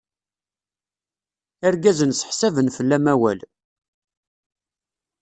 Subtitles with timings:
[1.67, 3.39] Irgazen seḥsaben fell-am awal.